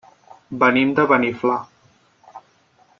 [0.63, 1.59] Venim de Beniflà.